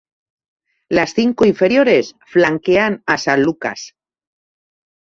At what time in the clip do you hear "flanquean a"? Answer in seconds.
2.25-3.19